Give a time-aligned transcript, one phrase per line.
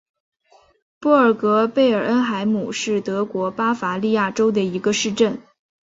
[0.99, 5.39] 布尔格贝尔恩海姆是德国巴伐利亚州的一个市镇。